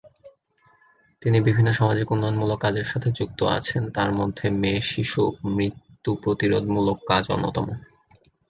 [1.21, 5.21] তিনি বিভিন্ন সামাজিক উন্নয়নমূলক কাজের সাথে যুক্ত আছেন তার মধ্যে মেয়ে শিশু
[5.51, 7.67] মৃত্যু প্রতিরোধমূলক কাজ অন্যতম।